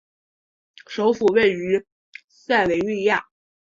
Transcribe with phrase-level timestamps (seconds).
[0.87, 1.85] 首府位于
[2.27, 3.23] 塞维利亚。